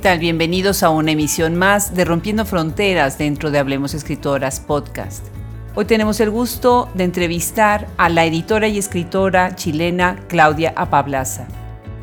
[0.00, 5.26] Bienvenidos a una emisión más de Rompiendo Fronteras dentro de Hablemos Escritoras Podcast.
[5.74, 11.48] Hoy tenemos el gusto de entrevistar a la editora y escritora chilena Claudia Apablaza.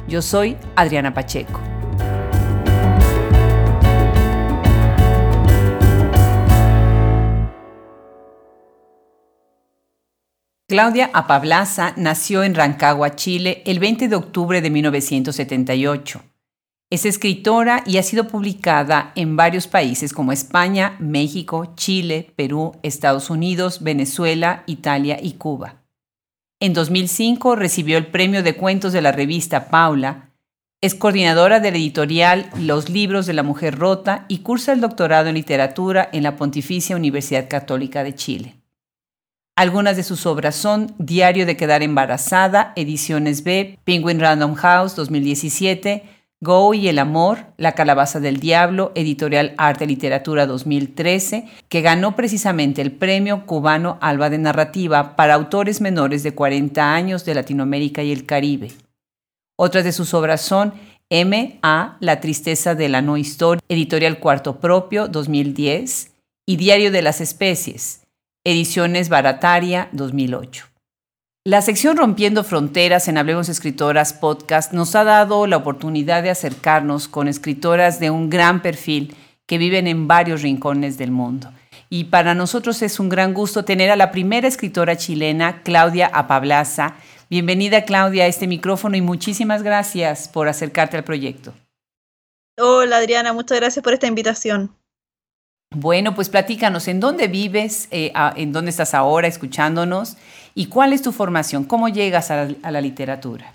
[0.07, 1.60] Yo soy Adriana Pacheco.
[10.68, 16.35] Claudia Apablaza nació en Rancagua, Chile, el 20 de octubre de 1978.
[16.92, 23.30] Es escritora y ha sido publicada en varios países como España, México, Chile, Perú, Estados
[23.30, 25.84] Unidos, Venezuela, Italia y Cuba.
[26.60, 30.32] En 2005 recibió el premio de cuentos de la revista Paula,
[30.82, 35.30] es coordinadora de la editorial Los Libros de la Mujer Rota y cursa el doctorado
[35.30, 38.55] en literatura en la Pontificia Universidad Católica de Chile.
[39.55, 46.03] Algunas de sus obras son Diario de Quedar Embarazada, Ediciones B, Penguin Random House 2017,
[46.41, 52.81] Go y el Amor, La Calabaza del Diablo, Editorial Arte Literatura 2013, que ganó precisamente
[52.81, 58.11] el Premio Cubano Alba de Narrativa para autores menores de 40 años de Latinoamérica y
[58.11, 58.73] el Caribe.
[59.58, 60.73] Otras de sus obras son
[61.09, 61.59] M.
[61.61, 61.97] A.
[62.02, 66.11] La Tristeza de la No Historia, Editorial Cuarto Propio 2010,
[66.45, 68.03] y Diario de las Especies,
[68.44, 70.74] Ediciones Barataria 2008.
[71.47, 77.07] La sección Rompiendo Fronteras en Hablemos Escritoras podcast nos ha dado la oportunidad de acercarnos
[77.07, 79.15] con escritoras de un gran perfil
[79.45, 81.53] que viven en varios rincones del mundo.
[81.87, 86.95] Y para nosotros es un gran gusto tener a la primera escritora chilena, Claudia Apablaza.
[87.29, 91.53] Bienvenida Claudia a este micrófono y muchísimas gracias por acercarte al proyecto.
[92.57, 94.75] Hola Adriana, muchas gracias por esta invitación.
[95.75, 97.87] Bueno, pues platícanos, ¿en dónde vives?
[97.91, 100.15] Eh, ¿En dónde estás ahora escuchándonos?
[100.55, 101.66] ¿Y cuál es tu formación?
[101.66, 103.52] ¿Cómo llegas a la, literatura?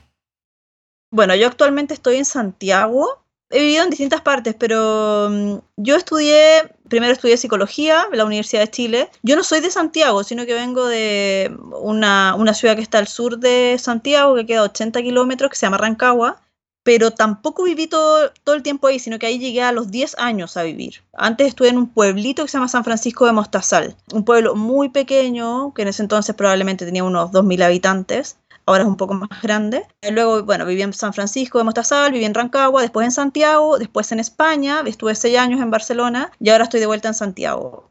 [1.10, 3.24] Bueno, yo actualmente estoy en Santiago.
[3.48, 8.60] He vivido en distintas partes, pero mm, yo estudié, primero estudié psicología en la Universidad
[8.60, 9.10] de Chile.
[9.22, 11.50] Yo no soy de Santiago, sino que vengo de
[11.80, 15.56] una, una ciudad que está al sur de Santiago, que queda a 80 kilómetros, que
[15.56, 16.40] se llama Rancagua
[16.82, 20.16] pero tampoco viví todo, todo, el tiempo ahí, sino que ahí llegué a los 10
[20.18, 21.02] años a vivir.
[21.12, 24.88] Antes estuve en un pueblito que se llama San Francisco de Mostazal, un pueblo muy
[24.88, 29.28] pequeño, que en ese entonces probablemente tenía unos 2.000 habitantes, ahora es un poco más
[29.42, 29.86] grande.
[30.10, 34.10] Luego, bueno, viví en San Francisco de Mostazal, viví en Rancagua, después en Santiago, después
[34.12, 37.90] en España, estuve 6 años en Barcelona y ahora estoy de vuelta en Santiago.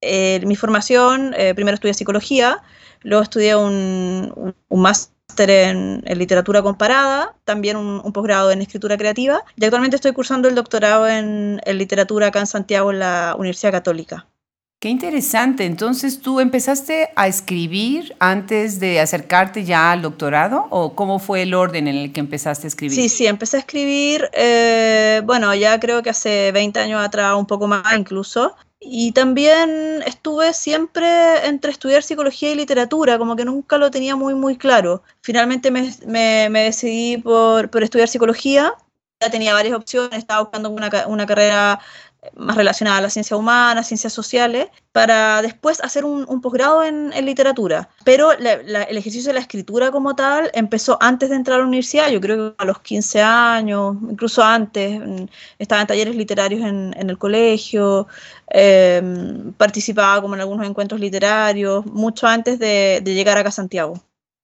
[0.00, 2.62] Eh, mi formación, eh, primero estudié psicología,
[3.02, 9.42] luego estudié un, un, un máster en, literatura comparada, también un, posgrado en escritura creativa
[9.56, 14.26] y actualmente estoy cursando el doctorado en, literatura acá en Santiago en la Universidad Católica.
[14.80, 15.64] Qué interesante.
[15.64, 20.66] Entonces, ¿tú empezaste a escribir antes de acercarte ya al doctorado?
[20.70, 22.96] ¿O cómo fue el orden en el que empezaste a escribir?
[22.96, 27.46] Sí, sí, empecé a escribir, eh, bueno, ya creo que hace 20 años atrás, un
[27.46, 28.56] poco más incluso.
[28.84, 34.34] Y también estuve siempre entre estudiar psicología y literatura, como que nunca lo tenía muy,
[34.34, 35.02] muy claro.
[35.20, 38.74] Finalmente me, me, decidí por, por, estudiar psicología.
[39.20, 41.80] Ya tenía varias opciones, estaba buscando una, una carrera
[42.36, 47.88] más relacionada a la ciencia humana, ciencias sociales, para después hacer un, posgrado en, literatura.
[48.04, 52.10] Pero el ejercicio de la escritura como tal empezó antes de entrar a la universidad,
[52.10, 55.00] yo creo que a los 15 años, incluso antes,
[55.58, 58.06] estaba en talleres literarios en, el colegio,
[58.48, 63.94] em, participaba como en algunos encuentros literarios, mucho antes de, llegar acá a Santiago.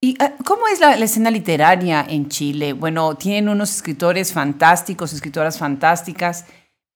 [0.00, 2.72] ¿Y ah, cómo es la, escena literaria en Chile?
[2.72, 6.44] Bueno, tienen unos escritores fantásticos, escritoras fantásticas.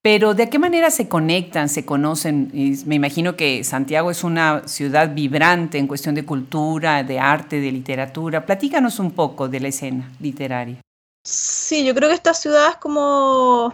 [0.03, 2.51] Pero ¿de qué manera se conectan, se conocen?
[2.87, 7.71] me imagino que Santiago es una ciudad vibrante en cuestión de cultura, de arte, de
[7.71, 8.45] literatura.
[8.45, 10.81] Platícanos un poco de la escena literaria.
[11.25, 13.73] Sí, yo creo que esta ciudad es como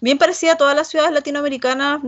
[0.00, 2.00] bien parecida a todas las ciudades latinoamericanas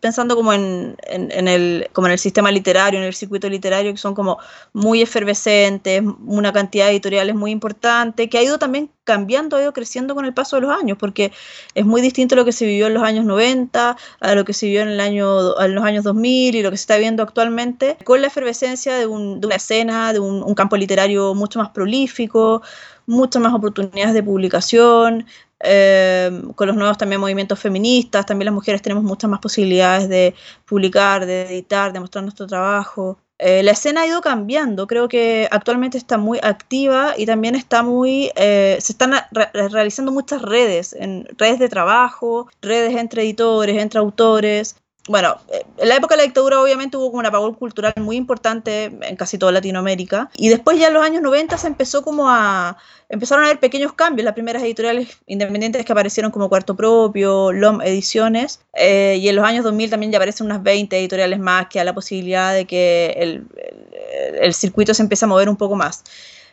[0.00, 4.14] pensando como en, el, como en el sistema literario, en el circuito literario, que son
[4.14, 4.38] como
[4.72, 9.72] muy efervescentes, una cantidad de editoriales muy importante, que ha ido también cambiando, ha ido
[9.72, 11.32] creciendo con el paso de los años, porque
[11.74, 14.66] es muy distinto lo que se vivió en los años 90 a lo que se
[14.66, 17.98] vivió en, el año, en los años 2000 y lo que se está viendo actualmente,
[18.04, 22.62] con la efervescencia de, una escena, de un campo literario mucho más prolífico,
[23.10, 25.26] muchas más oportunidades de publicación,
[25.62, 30.34] Em, con los nuevos también movimientos feministas, también las mujeres tenemos muchas más posibilidades de
[30.64, 33.18] publicar, de editar, de mostrar nuestro trabajo.
[33.38, 37.82] Eh, la escena ha ido cambiando, creo que actualmente está muy activa y también está
[37.82, 39.12] muy, eh, se están
[39.52, 44.76] realizando muchas redes, en redes de trabajo, redes entre editores, entre autores,
[45.10, 45.38] bueno,
[45.76, 49.16] en la época de la dictadura obviamente hubo como un apagón cultural muy importante en
[49.16, 50.30] casi toda Latinoamérica.
[50.36, 52.76] Y después ya en los años 90 se empezó como a...
[53.08, 54.24] Empezaron a haber pequeños cambios.
[54.24, 58.60] Las primeras editoriales independientes que aparecieron como Cuarto Propio, LOM Ediciones.
[58.74, 61.84] Eh, y en los años 2000 también ya aparecen unas 20 editoriales más que a
[61.84, 63.48] la posibilidad de que el,
[64.40, 66.04] el circuito se empiece a mover un poco más.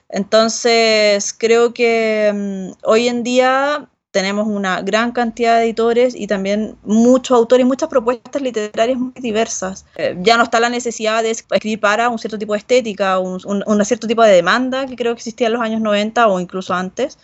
[0.09, 3.87] Entonces, creo que mm, hoy en día
[4.17, 9.13] tenemos una gran cantidad de editores y también muchos autores y muchas propuestas literarias muy
[9.13, 9.85] diversas.
[9.95, 13.39] Eh, ya no está la necesidad de escribir para un cierto tipo de estética, un,
[13.45, 16.73] un, cierto tipo de demanda que creo que existía en los años 90 o incluso
[16.73, 17.19] antes,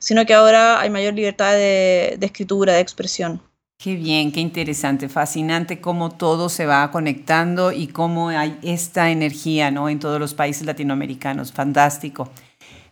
[0.00, 3.40] sino que ahora hay mayor libertad de, de escritura, de expresión.
[3.78, 9.70] Qué bien, qué interesante, fascinante cómo todo se va conectando y cómo hay esta energía
[9.70, 9.88] ¿no?
[9.88, 11.52] en todos los países latinoamericanos.
[11.52, 12.28] Fantástico.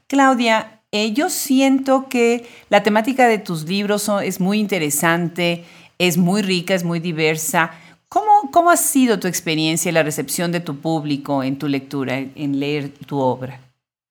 [0.07, 5.65] Claudia, eh, yo siento que la temática de tus libros es muy interesante,
[5.99, 7.73] es muy rica, es muy diversa.
[8.09, 12.19] ¿Cómo, ¿Cómo ha sido tu experiencia y la recepción de tu público en tu lectura,
[12.19, 13.61] en leer tu obra?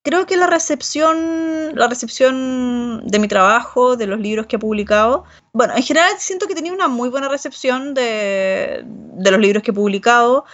[0.03, 5.23] creo que la recepción, la recepción de mi trabajo, de los libros que he publicado,
[5.53, 9.63] bueno, en general siento que he tenido una muy buena recepción de, de los libros
[9.63, 10.45] que he publicado.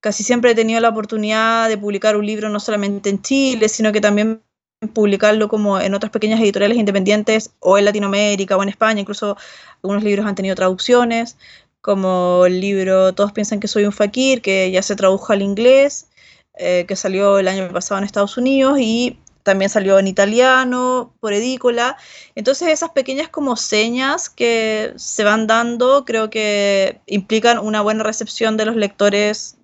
[0.00, 3.92] Casi siempre he tenido la oportunidad de publicar un libro no solamente en Chile, sino
[3.92, 4.42] que también
[4.88, 9.36] publicarlo como en otras pequeñas editoriales independientes o en Latinoamérica o en España, incluso
[9.82, 11.36] algunos libros han tenido traducciones,
[11.82, 16.08] como el libro Todos piensan que soy un fakir, que ya se tradujo al inglés,
[16.54, 21.32] eh, que salió el año pasado en Estados Unidos y también salió en italiano, por
[21.32, 21.96] edícola.
[22.34, 28.56] Entonces esas pequeñas como señas que se van dando creo que implican una buena recepción
[28.56, 29.56] de los lectores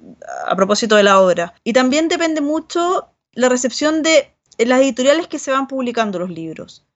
[0.47, 1.55] a propósito de la obra.
[1.65, 6.87] Y también depende mucho la recepción de las editoriales que se van publicando los libros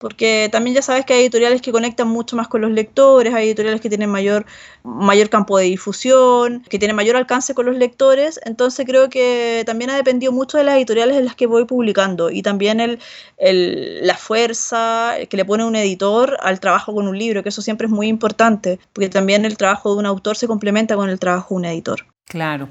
[0.00, 3.48] porque también ya sabes que hay editoriales que conectan mucho más con los lectores, hay
[3.48, 4.46] editoriales que tienen mayor,
[4.82, 9.90] mayor campo de difusión, que tienen mayor alcance con los lectores, entonces creo que también
[9.90, 12.98] ha dependido mucho de las editoriales en las que voy publicando y también el,
[14.00, 17.86] la fuerza que le pone un editor al trabajo con un libro, que eso siempre
[17.86, 21.54] es muy importante, porque también el trabajo de un autor se complementa con el trabajo
[21.54, 22.06] de un editor.
[22.24, 22.70] Claro.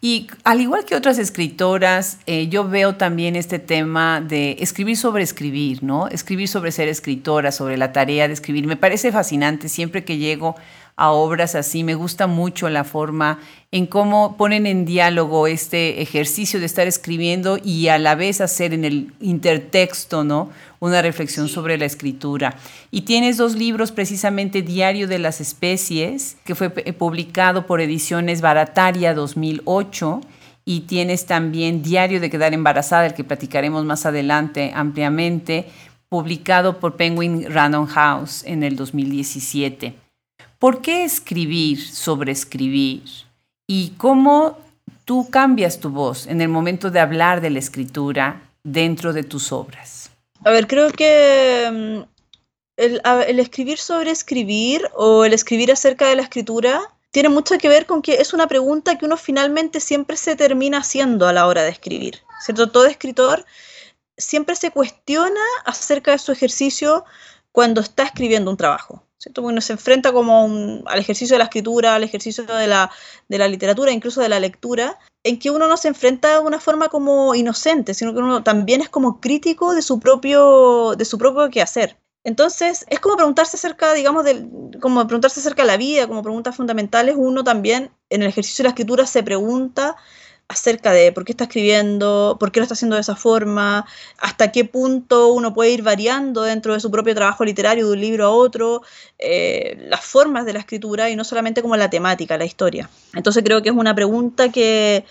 [0.00, 5.24] Y al igual que otras escritoras, eh, yo veo también este tema de escribir sobre
[5.24, 6.06] escribir, ¿no?
[6.06, 8.66] Escribir sobre ser escritora, sobre la tarea de escribir.
[8.68, 10.54] Me parece fascinante siempre que llego
[10.94, 11.82] a obras así.
[11.82, 13.40] Me gusta mucho la forma
[13.72, 18.74] en cómo ponen en diálogo este ejercicio de estar escribiendo y a la vez hacer
[18.74, 20.50] en el intertexto, ¿no?
[20.80, 22.56] Una reflexión sobre la escritura.
[22.90, 29.14] Y tienes dos libros, precisamente Diario de las Especies, que fue publicado por Ediciones Barataria
[29.14, 30.20] 2008
[30.64, 35.66] y tienes también Diario de quedar embarazada, el que platicaremos más adelante ampliamente,
[36.08, 39.94] publicado por Penguin Random House en el 2017.
[40.58, 43.02] ¿Por qué escribir sobre escribir?
[43.66, 44.58] ¿Y cómo
[45.04, 49.52] tú cambias tu voz en el momento de hablar de la escritura dentro de tus
[49.52, 49.97] obras?
[50.44, 52.18] A ver, creo que mm,
[52.76, 56.80] el, escribir sobre escribir o el escribir acerca de la escritura
[57.10, 60.78] tiene mucho que ver con que es una pregunta que uno finalmente siempre se termina
[60.78, 62.22] haciendo a la hora de escribir.
[62.40, 62.70] ¿Cierto?
[62.70, 63.44] Todo escritor
[64.16, 67.04] siempre se cuestiona acerca de su ejercicio
[67.50, 69.07] cuando está escribiendo un trabajo.
[69.18, 69.42] ¿Cierto?
[69.42, 72.90] Porque uno se enfrenta como al ejercicio de la escritura, al ejercicio de la,
[73.28, 76.60] de la literatura, incluso de la lectura, en que uno no se enfrenta de una
[76.60, 81.18] forma como inocente, sino que uno también es como crítico de su propio, de su
[81.18, 81.98] propio quehacer.
[82.24, 84.46] Entonces, es como preguntarse acerca, digamos, de,
[84.80, 88.68] como preguntarse acerca de la vida, como preguntas fundamentales, uno también en el ejercicio de
[88.68, 89.96] la escritura se pregunta
[90.48, 93.86] acerca de por qué está escribiendo, por qué lo está haciendo de esa forma,
[94.18, 98.00] hasta qué punto uno puede ir variando dentro de su propio trabajo literario de un
[98.00, 98.82] libro a otro,
[99.18, 102.88] eh, las formas de la escritura y no solamente como la temática, la historia.
[103.14, 105.04] Entonces creo que es una pregunta que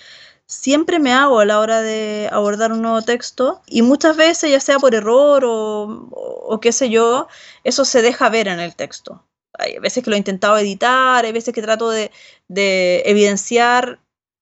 [0.47, 4.59] siempre me hago a la hora de abordar un nuevo texto y muchas veces, ya
[4.59, 7.27] sea por error o, qué sé yo,
[7.63, 9.23] eso se deja ver en el texto.
[9.59, 12.11] Hay veces que lo he intentado editar, hay veces que trato de,
[12.47, 13.99] de evidenciar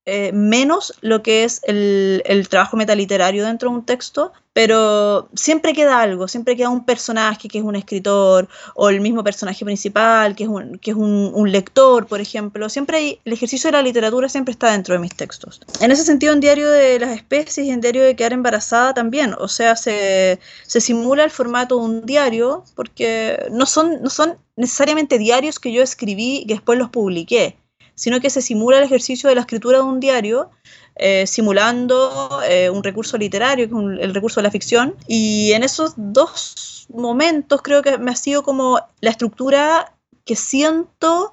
[0.08, 6.00] eh, menos lo que es el, trabajo metaliterario dentro de un texto, pero siempre queda
[6.00, 10.44] algo, siempre queda un personaje que es un escritor, o el mismo personaje principal que
[10.44, 12.68] es un, que es un, lector, por ejemplo.
[12.68, 15.60] Siempre el ejercicio de la literatura siempre está dentro de mis textos.
[15.80, 19.34] En ese sentido, en Diario de las Especies y en Diario de Quedar Embarazada también,
[19.40, 24.38] o sea, se, se simula el formato de un diario, porque no son, no son
[24.54, 27.56] necesariamente diarios que yo escribí y después los publiqué
[27.96, 30.50] sino que se simula el ejercicio de la escritura de un diario,
[30.94, 33.68] eh, simulando eh, un recurso literario,
[34.00, 34.94] el recurso de la ficción.
[35.08, 39.92] Y en esos dos momentos creo que me ha sido como la estructura
[40.24, 41.32] que siento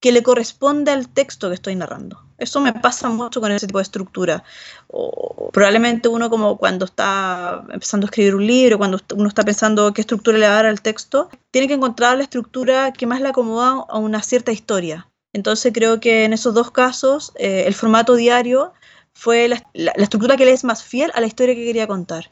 [0.00, 2.20] que le corresponde al texto que estoy narrando.
[2.36, 4.44] Eso me pasa mucho con ese tipo de estructura.
[5.52, 10.02] Probablemente uno como cuando está empezando a escribir un libro, cuando uno está pensando qué
[10.02, 13.28] estructura le va a dar al texto, tiene que encontrar la estructura que más le
[13.28, 15.08] acomoda a una cierta historia.
[15.34, 18.72] Entonces creo que en esos dos casos eh, el formato diario
[19.12, 19.62] fue la,
[19.96, 22.30] estructura que le es más fiel a la historia que quería contar.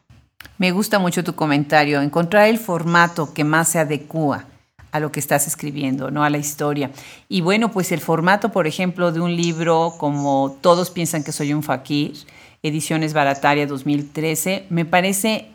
[0.57, 4.47] Me gusta mucho tu comentario, encontrar el formato que más se adecua
[4.93, 6.91] a lo que estás escribiendo, no a la historia.
[7.29, 11.53] Y bueno, pues el formato, por ejemplo, de un libro como Todos piensan que soy
[11.53, 12.13] un fakir,
[12.63, 15.49] Ediciones Barataria 2013, me parece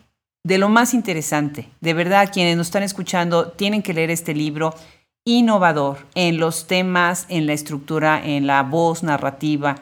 [0.43, 1.69] de lo más interesante.
[1.79, 4.73] De verdad, quienes nos están escuchando tienen que leer este libro
[5.27, 9.75] innovador en los temas, en la estructura, en la voz narrativa.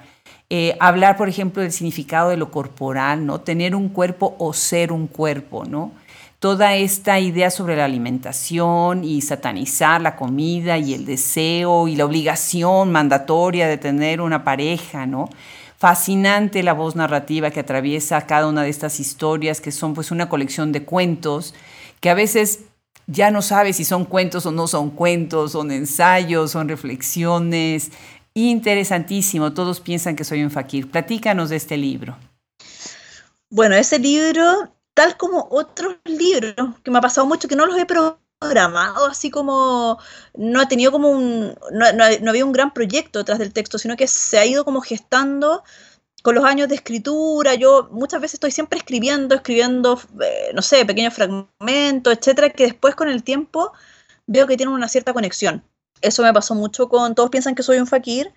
[0.50, 3.42] Eh, hablar, por ejemplo, del significado de lo corporal, ¿no?
[3.42, 5.92] Tener un cuerpo o ser un cuerpo, ¿no?
[6.40, 12.06] Toda esta idea sobre la alimentación y satanizar la comida y el deseo y la
[12.06, 15.30] obligación mandatoria de tener una pareja, ¿no?
[15.78, 20.28] Fascinante la voz narrativa que atraviesa cada una de estas historias, que son pues una
[20.28, 21.54] colección de cuentos
[22.00, 22.62] que a veces
[23.08, 27.92] ya no sabes si son cuentos o no son cuentos, son ensayos, son reflexiones.
[28.34, 30.90] Interesantísimo, todos piensan que soy un fakir.
[30.90, 32.18] Platícanos de este libro.
[33.50, 37.78] Bueno, ese libro, tal como otros libros, que me ha pasado mucho, que no los
[37.78, 40.00] he programado, así como
[40.34, 43.96] no ha tenido como un, no, no había un gran proyecto detrás del texto, sino
[43.96, 45.64] que se ha ido como gestando
[46.26, 50.84] con los años de escritura, yo muchas veces estoy siempre escribiendo, escribiendo, eh, no sé,
[50.84, 53.72] pequeños fragmentos, etcétera, que después con el tiempo
[54.26, 55.64] veo que tienen una cierta conexión.
[56.02, 58.34] Eso me pasó mucho con Todos piensan que soy un fakir.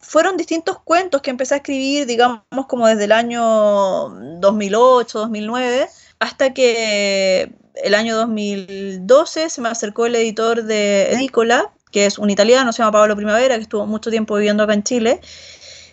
[0.00, 4.08] Fueron distintos cuentos que empecé a escribir, digamos, como desde el año
[4.40, 12.06] 2008, 2009, hasta que el año 2012 se me acercó el editor de Edicola, que
[12.06, 15.20] es un italiano, se llama Pablo Primavera, que estuvo mucho tiempo viviendo acá en Chile,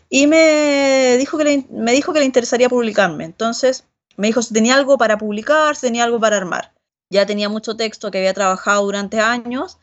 [0.10, 3.26] y me dijo que le, me dijo que le interesaría publicarme.
[3.26, 3.86] Entonces
[4.16, 6.74] me dijo si tenía algo para publicar, si tenía algo para armar.
[7.10, 9.80] Ya tenía mucho texto que había trabajado durante años.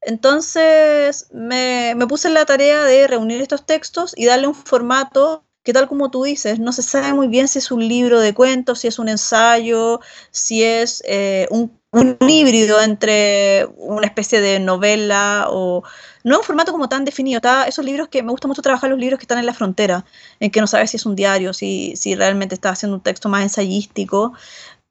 [0.00, 5.44] Entonces me, me puse en la tarea de reunir estos textos y darle un formato
[5.64, 8.34] que tal como tú dices, no se sabe muy bien si es un libro de
[8.34, 11.80] cuentos, si es un ensayo, si es eh, un,
[12.28, 15.82] híbrido entre una especie de novela o
[16.24, 17.38] no es un formato como tan definido.
[17.38, 20.04] Está esos libros que me gusta mucho trabajar los libros que están en la frontera,
[20.40, 23.28] en que no sabes si es un diario, si, si realmente estás haciendo un texto
[23.28, 24.34] más ensayístico.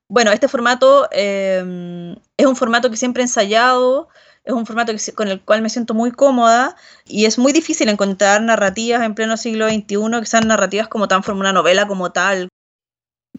[0.08, 4.08] Bueno, este formato eh, es un formato que siempre he ensayado,
[4.44, 8.42] es un formato con el cual me siento muy cómoda y es muy difícil encontrar
[8.42, 12.50] narrativas en pleno siglo XXI que sean narrativas como tan forma una novela como tal.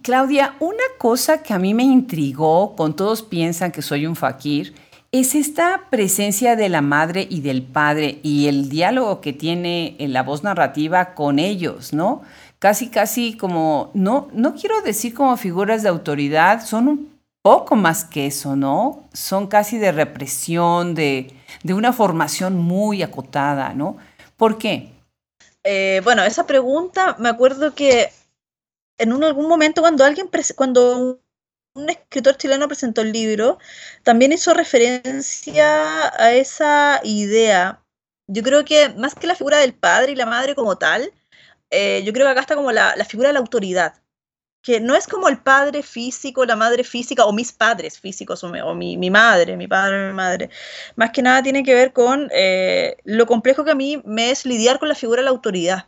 [0.02, 4.74] Claudia, una cosa que a mí me intrigó, con todos piensan que soy un fakir,
[5.12, 10.12] es esta presencia de la madre y del padre y el diálogo que tiene en
[10.12, 12.22] la voz narrativa con ellos, ¿no?
[12.58, 17.13] Casi, casi como, no, no quiero decir como figuras de autoridad, son un
[17.44, 19.06] poco más que eso, ¿no?
[19.12, 21.30] Son casi de represión, de,
[21.68, 23.98] una formación muy acotada, ¿no?
[24.38, 24.94] ¿Por qué?
[25.62, 28.10] Eh, bueno, esa pregunta, me acuerdo que
[28.96, 31.20] en algún momento cuando alguien, cuando
[31.74, 33.58] un escritor chileno presentó el libro,
[34.04, 37.84] también hizo referencia a esa idea.
[38.26, 41.12] Yo creo que más que la figura del padre y la madre como tal,
[41.68, 44.00] eh, yo creo que acá está como la, figura de la autoridad,
[44.64, 48.74] que no es como el padre físico, la madre física o mis padres físicos o,
[48.74, 50.48] mi, madre, mi padre, mi madre.
[50.96, 54.46] Más que nada tiene que ver con eh, lo complejo que a mí me es
[54.46, 55.86] lidiar con la figura de la autoridad.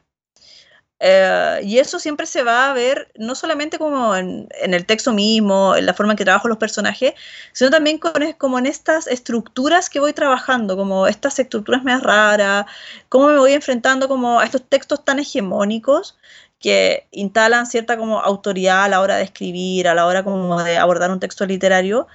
[0.99, 5.77] Eh, y eso siempre se va a ver no solamente como en, el texto mismo,
[5.77, 7.15] en la forma en que trabajo los personajes,
[7.53, 12.67] sino también con, como en estas estructuras que voy trabajando, como estas estructuras más raras,
[13.09, 16.17] cómo me voy enfrentando como a estos textos tan hegemónicos
[16.59, 20.79] que instalan cierta como autoridad a la hora de escribir, a la hora como de
[20.79, 22.07] abordar un texto literario,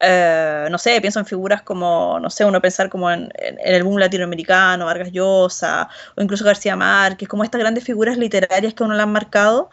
[0.00, 3.98] eh, no sé, pienso en figuras como, no sé, uno pensar como en, el boom
[3.98, 9.02] latinoamericano, Vargas Llosa, o incluso García Márquez, como estas grandes figuras literarias que uno le
[9.02, 9.70] han marcado,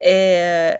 [0.00, 0.78] eh,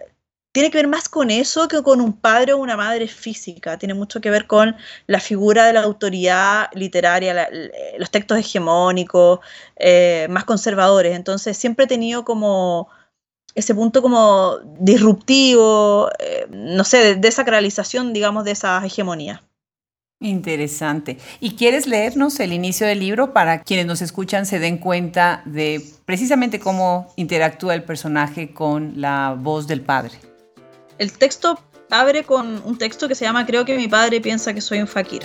[0.52, 3.95] tiene que ver más con eso que con un padre o una madre física, tiene
[3.95, 4.76] mucho que ver con
[5.07, 7.49] la figura de la autoridad literaria,
[7.99, 9.40] los textos hegemónicos,
[9.76, 12.88] eh, más conservadores, entonces siempre he tenido como
[13.54, 19.42] ese punto como disruptivo, eh, no sé, de desacralización, digamos, de esa hegemonía.
[20.23, 21.16] Interesante.
[21.40, 25.83] ¿Y quieres leernos el inicio del libro para quienes nos escuchan se den cuenta de
[26.04, 30.29] precisamente cómo interactúa el personaje con la voz del padre?
[31.00, 34.61] El texto abre con un texto que se llama Creo que mi padre piensa que
[34.61, 35.23] soy un fakir.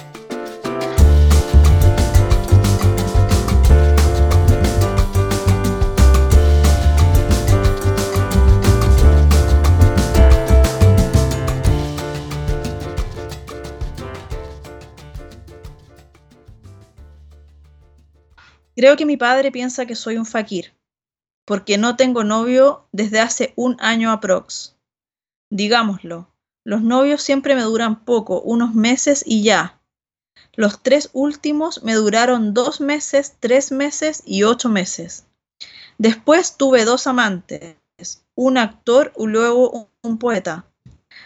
[18.77, 20.73] Creo que mi padre piensa que soy un fakir,
[21.43, 24.74] porque no tengo novio desde hace un año aprox.
[25.49, 26.27] Digámoslo,
[26.63, 29.79] los novios siempre me duran poco, unos meses y ya.
[30.53, 35.25] Los tres últimos me duraron dos meses, tres meses y ocho meses.
[35.97, 37.77] Después tuve dos amantes,
[38.35, 40.65] un actor y luego un poeta.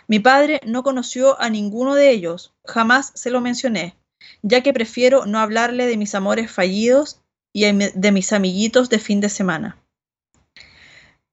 [0.07, 3.95] Mi padre no conoció a ninguno de ellos, jamás se lo mencioné,
[4.41, 7.21] ya que prefiero no hablarle de mis amores fallidos
[7.53, 9.77] y de mis amiguitos de fin de semana.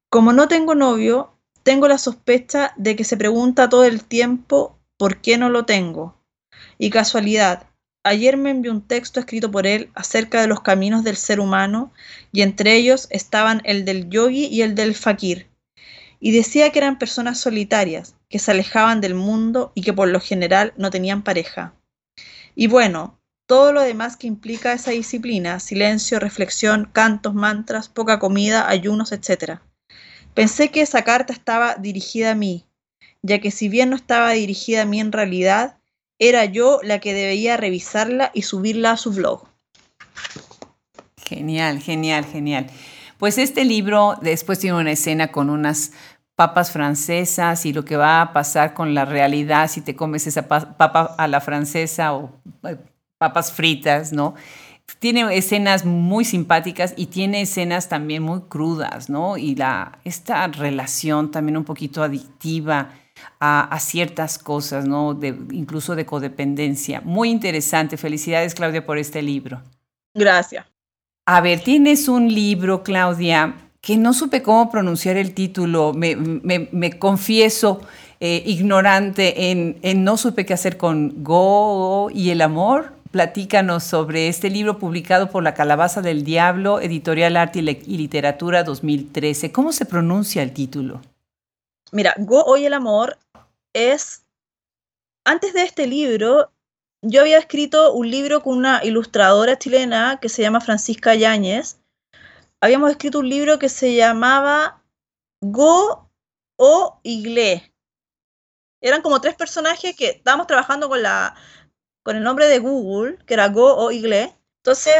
[0.09, 1.36] Como no tengo novio,
[1.67, 6.15] tengo la sospecha de que se pregunta todo el tiempo por qué no lo tengo.
[6.79, 7.67] Y casualidad,
[8.05, 11.91] ayer me envió un texto escrito por él acerca de los caminos del ser humano
[12.31, 15.49] y entre ellos estaban el del yogi y el del fakir.
[16.21, 20.21] Y decía que eran personas solitarias, que se alejaban del mundo y que por lo
[20.21, 21.75] general no tenían pareja.
[22.55, 23.19] Y bueno,
[23.49, 29.59] todo lo demás que implica esa disciplina, silencio, reflexión, cantos, mantras, poca comida, ayunos, etc.
[30.37, 32.66] Pensé que esa carta estaba dirigida a mí,
[33.23, 35.78] ya que si bien no estaba dirigida a mí en realidad,
[36.19, 39.49] era yo la que debía revisarla y subirla a su blog.
[41.25, 42.66] Genial, genial, genial.
[43.16, 45.93] Pues este libro después tiene una escena con unas
[46.35, 50.47] papas francesas y lo que va a pasar con la realidad si te comes esa
[50.49, 52.31] papa a la francesa o
[52.64, 52.76] eh,
[53.16, 54.35] papas fritas, ¿no?
[54.99, 59.37] Tiene escenas muy simpáticas y tiene escenas también muy crudas, ¿no?
[59.37, 62.90] Y la, esta relación también un poquito adictiva
[63.40, 65.14] a, ciertas cosas, ¿no?
[65.14, 67.00] De, incluso de codependencia.
[67.02, 67.97] Muy interesante.
[67.97, 69.62] Felicidades, Claudia, por este libro.
[70.14, 70.66] Gracias.
[71.26, 75.93] A ver, tienes un libro, Claudia, que no supe cómo pronunciar el título.
[75.95, 77.80] Me, confieso
[78.21, 82.96] eh, ignorante en, en no supe qué hacer con Go y el amor.
[83.17, 89.52] Platícanos sobre este libro publicado por La Calabaza del Diablo, Editorial Arte y Literatura 2013.
[89.52, 91.00] ¿Cómo se pronuncia el título?
[91.93, 93.17] Mira, Go Hoy el Amor
[93.73, 94.26] es...
[95.25, 96.52] Antes de este libro,
[97.00, 101.79] yo había escrito un libro con una ilustradora chilena que se llama Francisca Yáñez.
[102.61, 104.83] Habíamos escrito un libro que se llamaba
[105.41, 106.11] Go
[106.59, 107.73] o Iglé.
[108.83, 111.35] Eran como tres personajes que estábamos trabajando con la
[112.06, 114.32] con el nombre de Google, que era Go o Igle.
[114.58, 114.95] Entonces,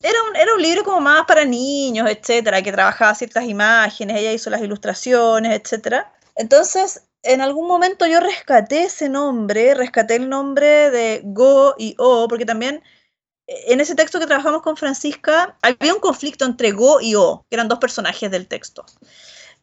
[0.00, 4.32] era un, era un libro como más para niños, etcétera, que trabajaba ciertas imágenes, ella
[4.32, 6.12] hizo las ilustraciones, etcétera.
[6.36, 12.28] Entonces, en algún momento yo rescaté ese nombre, rescaté el nombre de Go y O,
[12.28, 12.80] porque también
[13.48, 17.44] eh, en ese texto que trabajamos con Francisca había un conflicto entre Go y O,
[17.50, 18.86] que eran dos personajes del texto.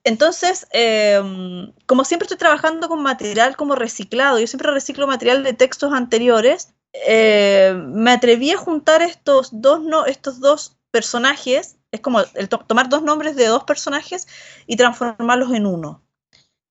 [0.04, 5.54] Entonces, em, como siempre estoy trabajando con material como reciclado, yo siempre reciclo material de
[5.54, 12.24] textos anteriores, eh, me atreví a juntar estos dos, no, estos dos personajes, es como
[12.68, 14.28] tomar dos nombres de dos personajes
[14.66, 16.04] y transformarlos en uno.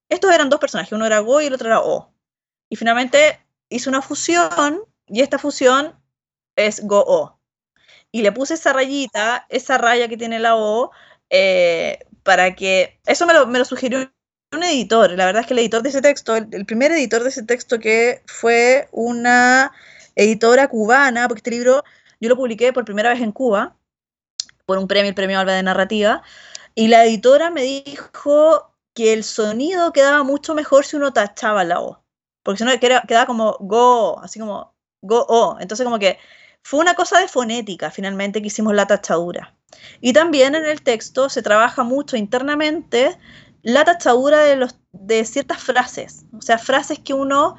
[0.09, 2.13] Estos eran dos personajes, uno era Go y el otro era O.
[2.69, 5.95] Y finalmente hice una fusión y esta fusión
[6.57, 7.39] es Go-O.
[8.11, 10.91] Y le puse esa rayita, esa raya que tiene la O,
[11.31, 12.99] eh, para que...
[13.07, 14.11] Eso me lo, me lo sugirió
[14.53, 17.29] un editor, la verdad es que el editor de ese texto, el primer editor de
[17.29, 19.73] ese texto que fue una
[20.19, 21.85] editora cubana, porque este libro
[22.21, 23.77] yo lo publiqué por primera vez en Cuba,
[24.67, 26.23] por un premio, el premio Alba de Narrativa,
[26.75, 31.81] y la editora me dijo que el sonido quedaba mucho mejor si uno tachaba la
[31.81, 32.03] O,
[32.43, 36.19] porque si no quedaba como go, así como go o, entonces como que
[36.65, 39.55] fue una cosa de fonética finalmente que hicimos la tachadura.
[40.01, 43.17] Y también en el texto se trabaja mucho internamente
[43.63, 47.57] la tachadura de, los, de ciertas frases, o sea, frases que uno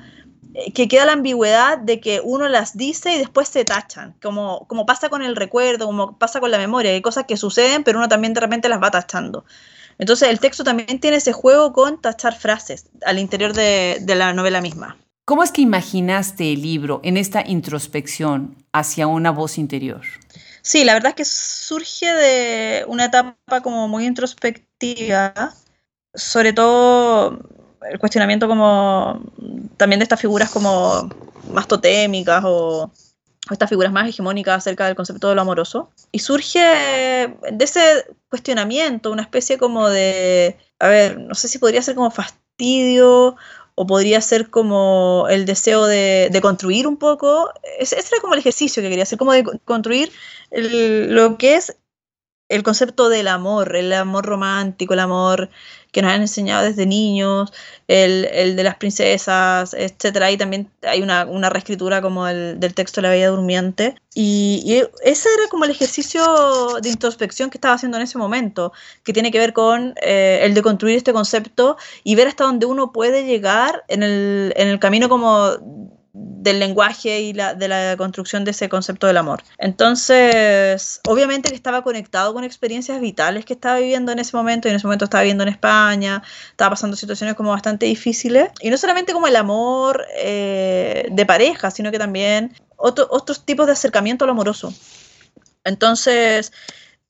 [0.73, 4.85] que queda la ambigüedad de que uno las dice y después se tachan, como, como
[4.85, 8.09] pasa con el recuerdo, como pasa con la memoria, hay cosas que suceden, pero uno
[8.09, 9.45] también de repente las va tachando.
[9.99, 14.33] Entonces el texto también tiene ese juego con tachar frases al interior de, de la
[14.33, 14.97] novela misma.
[15.25, 20.01] ¿Cómo es que imaginaste el libro en esta introspección hacia una voz interior?
[20.63, 25.53] Sí, la verdad es que surge de una etapa como muy introspectiva,
[26.15, 27.39] sobre todo
[27.89, 29.21] el cuestionamiento como
[29.77, 31.09] también de estas figuras como
[31.51, 32.91] más totémicas o,
[33.49, 35.89] estas figuras más hegemónicas acerca del concepto de lo amoroso.
[36.11, 41.81] Y surge de ese cuestionamiento, una especie como de, a ver, no sé si podría
[41.81, 43.35] ser como fastidio
[43.75, 47.49] o podría ser como el deseo de, construir un poco.
[47.79, 50.11] Ese, era como el ejercicio que quería hacer, como de construir
[50.51, 51.75] lo que es
[52.49, 55.49] el concepto del amor, el amor romántico, el amor
[55.91, 57.51] que nos han enseñado desde niños,
[57.87, 60.31] el, de las princesas, etcétera.
[60.31, 63.95] Y también hay una, reescritura como el, del texto de la Bella Durmiente.
[64.13, 69.13] Y, ese era como el ejercicio de introspección que estaba haciendo en ese momento, que
[69.13, 72.91] tiene que ver con eh, el de construir este concepto y ver hasta dónde uno
[72.91, 78.43] puede llegar en el, en el camino como del lenguaje y la, de la construcción
[78.43, 79.43] de ese concepto del amor.
[79.57, 84.71] Entonces, obviamente que estaba conectado con experiencias vitales que estaba viviendo en ese momento, y
[84.71, 88.77] en ese momento estaba viviendo en España, estaba pasando situaciones como bastante difíciles, y no
[88.77, 94.31] solamente como el amor eh, de pareja, sino que también otros tipos de acercamiento al
[94.31, 94.73] amoroso.
[95.63, 96.51] Entonces,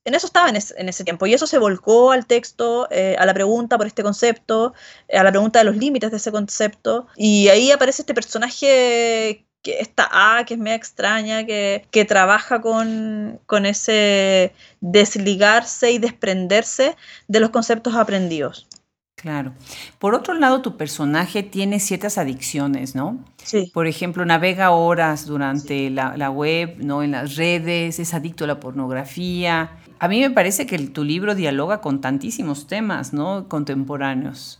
[0.04, 3.34] en eso estaba en, ese tiempo y eso se volcó al texto, eh, a la
[3.34, 4.72] pregunta por este concepto,
[5.08, 9.46] eh, a la pregunta de los límites de ese concepto y ahí aparece este personaje
[9.62, 15.98] que está A, que es media extraña, que, que trabaja con, con, ese desligarse y
[15.98, 16.96] desprenderse
[17.28, 18.66] de los conceptos aprendidos.
[19.16, 19.52] Claro.
[19.98, 23.22] Por otro lado, tu personaje tiene ciertas adicciones, ¿no?
[23.44, 23.70] Sí.
[23.74, 27.02] Por ejemplo, navega horas durante la, la, web, ¿no?
[27.02, 31.34] En las redes, es adicto a la pornografía, a mí me parece que tu libro
[31.34, 33.48] dialoga con tantísimos temas, ¿no?
[33.48, 34.58] Contemporáneos.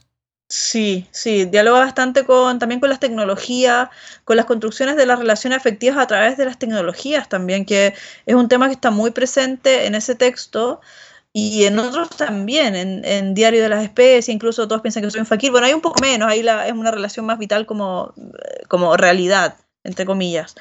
[0.48, 3.88] Sí, sí, dialoga bastante con también con las tecnologías,
[4.24, 7.94] con las construcciones de las relaciones afectivas a través de las tecnologías también, que
[8.26, 10.80] es un tema que está muy presente en ese texto
[11.32, 15.52] y en otros también, en, Diario de las Especies, incluso todos piensan que soy un.
[15.52, 18.12] Bueno, hay un poco menos, ahí es una relación más vital como,
[18.68, 20.54] como realidad, entre comillas.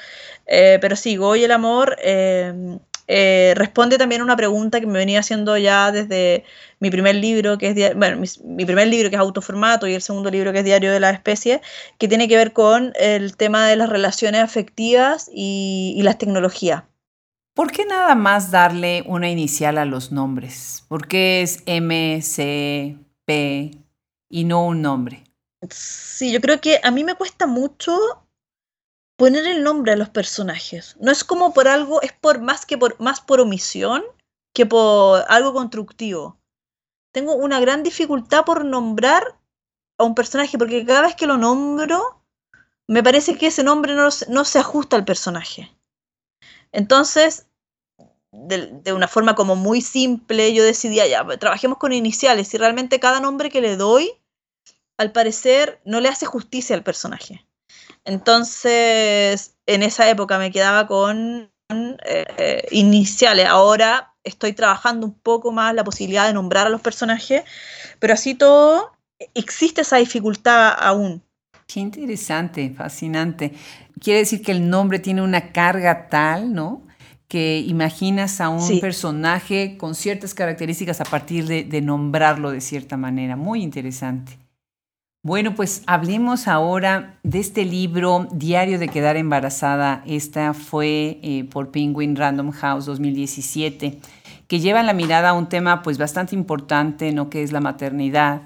[0.46, 2.78] Eh, pero sí, Goy el amor eh,
[3.12, 6.44] eh, responde también a una pregunta que me venía haciendo ya desde
[6.78, 10.30] mi primer libro, que es, bueno, mi, primer libro que es Autoformato y el segundo
[10.30, 11.60] libro que es Diario de la Especie,
[11.98, 16.84] que tiene que ver con el tema de las relaciones afectivas y, y las tecnologías.
[17.52, 20.84] ¿Por qué nada más darle una inicial a los nombres?
[20.86, 23.72] ¿Por qué es M, C, P
[24.28, 25.24] y no un nombre?
[25.68, 28.19] Sí, yo creo que a mí me cuesta mucho
[29.20, 30.96] poner el nombre a los personajes.
[30.98, 34.02] No es como por algo, es por más que por más por omisión
[34.54, 36.38] que por algo constructivo.
[37.12, 39.38] Tengo una gran dificultad por nombrar
[39.98, 42.24] a un personaje porque cada vez que lo nombro
[42.88, 45.70] me parece que ese nombre no, no se ajusta al personaje.
[46.72, 47.46] Entonces,
[48.32, 53.00] de, de, una forma como muy simple, yo decidí, ya, trabajemos con iniciales y realmente
[53.00, 54.12] cada nombre que le doy,
[54.96, 57.44] al parecer, no le hace justicia al personaje.
[58.04, 63.46] Entonces, en esa época me quedaba con eh, iniciales.
[63.46, 67.44] Ahora estoy trabajando un poco más la posibilidad de nombrar a los personajes,
[67.98, 68.92] pero así todo,
[69.34, 71.22] existe esa dificultad aún.
[71.66, 73.52] Qué interesante, fascinante.
[74.00, 76.82] Quiere decir que el nombre tiene una carga tal, ¿no?
[77.28, 83.36] Que imaginas a un personaje con ciertas características a partir de nombrarlo de cierta manera.
[83.36, 84.39] Muy interesante.
[85.22, 90.02] Bueno, pues hablemos ahora de este libro, Diario de Quedar Embarazada.
[90.06, 94.00] Esta fue eh, por Penguin Random House 2017,
[94.48, 97.28] que lleva la mirada a un tema pues bastante importante, ¿no?
[97.28, 98.40] Que es la maternidad.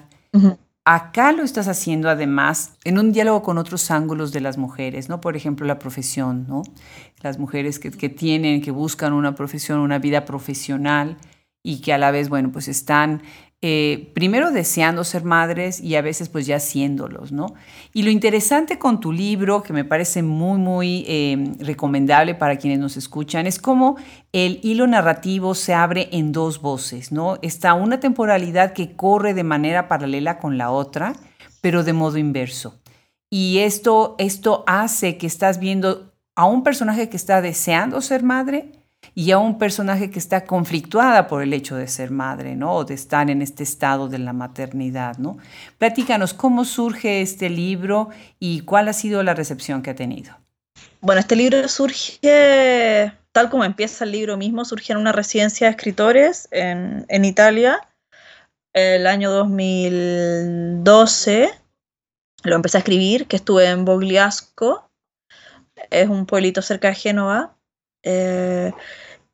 [0.83, 5.21] Acá lo estás haciendo además en un diálogo con otros ángulos de las mujeres, ¿no?
[5.21, 6.63] Por ejemplo, la profesión, ¿no?
[7.21, 11.15] Las mujeres que, que tienen, que buscan una profesión, una vida profesional
[11.63, 13.21] y que a la vez, bueno, pues están
[13.67, 17.55] eh, primero deseando ser madres y a veces pues ya siéndolos, ¿no?
[17.93, 22.77] Y lo interesante con tu libro, que me parece muy, muy em, recomendable para quienes
[22.77, 23.97] nos escuchan, es cómo
[24.33, 27.39] el hilo narrativo se abre en dos voces, ¿no?
[27.41, 31.13] Está una temporalidad que corre de manera paralela con la otra,
[31.59, 32.79] pero de modo inverso.
[33.31, 38.73] Y esto, esto hace que estás viendo a un personaje que está deseando ser madre,
[39.15, 42.75] y a un personaje que está conflictuada por el hecho de ser madre, ¿no?
[42.75, 45.37] O de estar en este estado de la maternidad, ¿no?
[45.77, 50.37] Platícanos cómo surge este libro y cuál ha sido la recepción que ha tenido.
[50.99, 55.71] Bueno, este libro surge, tal como empieza el libro mismo, surge en una residencia de
[55.71, 57.87] escritores en, en Italia,
[58.73, 61.51] el año 2012.
[62.43, 64.89] Lo empecé a escribir, que estuve en Bogliasco,
[65.89, 67.54] es un pueblito cerca de Génova.
[68.05, 68.71] Eh,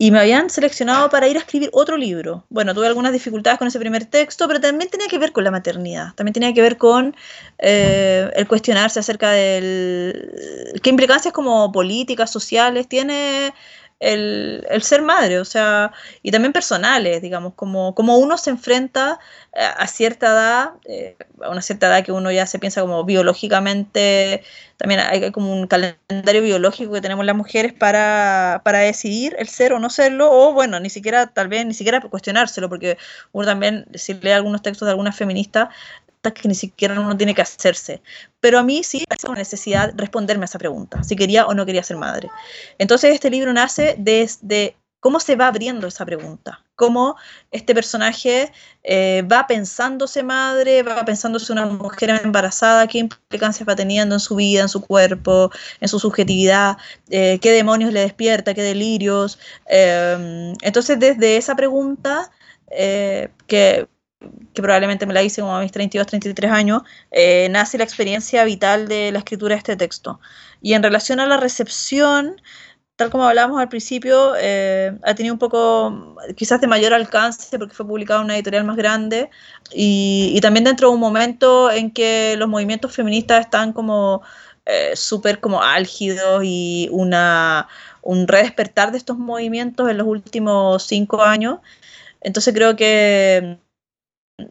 [0.01, 2.43] y me habían seleccionado para ir a escribir otro libro.
[2.49, 5.51] Bueno, tuve algunas dificultades con ese primer texto, pero también tenía que ver con la
[5.51, 7.15] maternidad, también tenía que ver con
[7.59, 13.53] eh, el cuestionarse acerca del qué implicancias como políticas, sociales tiene
[14.01, 15.91] el, ser madre, o sea,
[16.23, 19.19] y también personales, digamos, como, como uno se enfrenta
[19.53, 24.43] a, cierta edad, eh, a una cierta edad que uno ya se piensa como biológicamente,
[24.77, 29.73] también hay como un calendario biológico que tenemos las mujeres para, para decidir el ser
[29.73, 32.97] o no serlo, o bueno, ni siquiera, tal vez, ni siquiera cuestionárselo, porque
[33.33, 35.69] uno también, si lee algunos textos de algunas feministas,
[36.29, 38.01] que ni siquiera uno tiene que hacerse.
[38.39, 41.83] Pero a mí sí me necesidad responderme a esa pregunta, si quería o no quería
[41.83, 42.29] ser madre.
[42.77, 47.15] Entonces este libro nace desde cómo se va abriendo esa pregunta, cómo
[47.49, 48.51] este personaje
[48.83, 54.35] eh, va pensándose madre, va pensándose una mujer embarazada, qué implicancias va teniendo en su
[54.35, 56.77] vida, en su cuerpo, en su subjetividad,
[57.09, 59.39] eh, qué demonios le despierta, qué delirios.
[59.67, 62.31] Eh, entonces desde esa pregunta,
[63.47, 63.87] que
[64.53, 66.81] que probablemente me la hice como a mis 32, 33 años,
[67.11, 70.19] eh, nace la experiencia vital de la escritura de este texto.
[70.61, 72.41] Y en relación a la recepción,
[72.95, 77.73] tal como hablábamos al principio, eh, ha tenido un poco, quizás de mayor alcance, porque
[77.73, 79.29] fue publicado en una editorial más grande,
[79.73, 84.21] y, también dentro de un momento en que los movimientos feministas están como
[84.65, 87.67] eh, súper como álgidos y una,
[88.03, 91.59] un redespertar de estos movimientos en los últimos cinco años.
[92.21, 93.57] Entonces creo que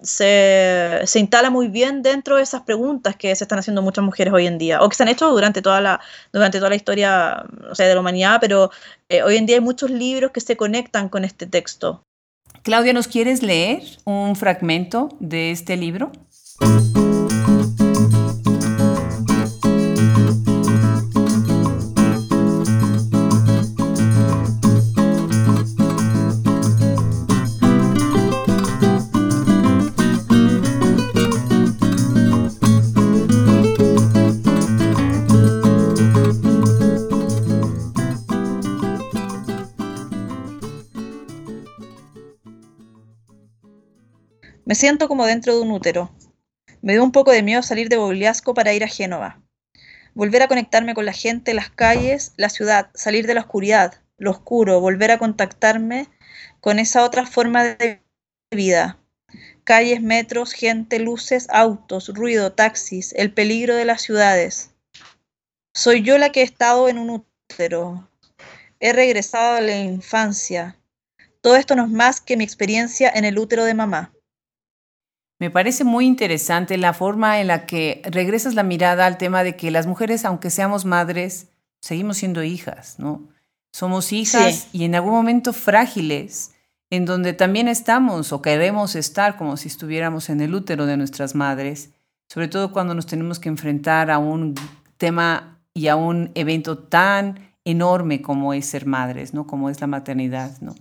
[0.03, 4.47] se, instala muy bien dentro de esas preguntas que se están haciendo muchas mujeres hoy
[4.47, 6.01] en día, o que se han hecho durante toda la,
[6.33, 7.45] durante toda la historia
[7.77, 8.71] de la humanidad, pero
[9.09, 12.03] eh, hoy en día hay muchos libros que se conectan con este texto.
[12.63, 16.13] Claudia, ¿nos quieres leer un fragmento de este libro?
[44.71, 46.15] Me siento como dentro de un útero.
[46.81, 49.43] Me dio un poco de miedo salir de Bogliasco para ir a Génova.
[50.15, 54.31] Volver a conectarme con la gente, las calles, la ciudad, salir de la oscuridad, lo
[54.31, 56.07] oscuro, volver a contactarme
[56.61, 58.05] con esa otra forma de
[58.53, 59.01] vida.
[59.65, 64.71] Calles, metros, gente, luces, autos, ruido, taxis, el peligro de las ciudades.
[65.75, 67.11] Soy yo la que he estado en un
[67.51, 68.09] útero.
[68.79, 70.79] He regresado a la infancia.
[71.41, 74.13] Todo esto no es más que mi experiencia en el útero de mamá.
[75.41, 79.57] Me parece muy interesante la forma en la que regresas la mirada al tema de
[79.57, 81.49] que las mujeres, aunque seamos madres,
[81.81, 83.27] seguimos siendo hijas, ¿no?
[83.73, 86.53] Somos hijas y en algún momento frágiles,
[86.91, 91.35] en donde también estamos o queremos estar como si estuviéramos en el útero de nuestras
[91.35, 91.91] madres,
[92.29, 94.55] sobre todo cuando nos tenemos que enfrentar a un
[94.99, 99.47] tema y a un evento tan enorme como es ser madres, ¿no?
[99.47, 100.75] Como es la maternidad, ¿no?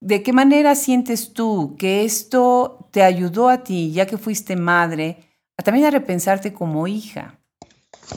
[0.00, 5.30] ¿De qué manera sientes tú que esto te ayudó a ti, ya que fuiste madre,
[5.56, 7.38] a también a repensarte como hija?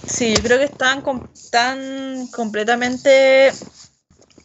[0.05, 1.03] Sí, yo creo que están,
[1.51, 3.51] tan completamente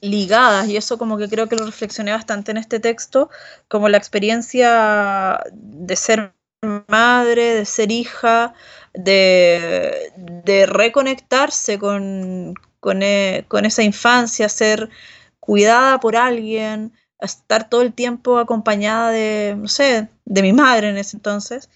[0.01, 3.31] ligadas y eso como que creo que lo reflexioné bastante en este texto,
[3.69, 6.35] como la experiencia de ser
[6.89, 8.55] madre, de ser hija,
[8.95, 10.13] de,
[10.69, 14.91] reconectarse con, con, e, con esa infancia, ser
[15.41, 20.99] cuidada por alguien, estar todo el tiempo acompañada de, no sé, de mi madre en
[20.99, 21.71] ese entonces.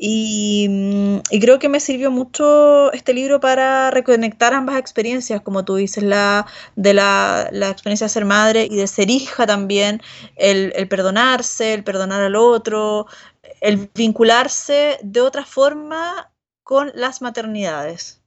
[0.00, 5.64] Y, mm, y, creo que me sirvió mucho este libro para reconectar ambas experiencias, como
[5.64, 10.00] tú dices, la de la, experiencia de ser madre y de ser hija también,
[10.36, 13.06] el, el, perdonarse, el perdonar al otro,
[13.60, 18.22] el vincularse de otra forma con las maternidades.